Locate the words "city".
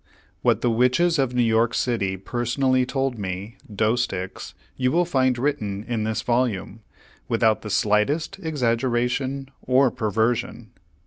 1.75-2.17